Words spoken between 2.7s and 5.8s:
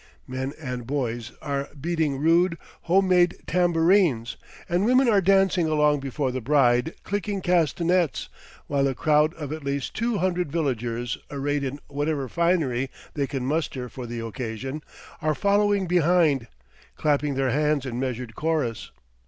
home made tambourines, and women are dancing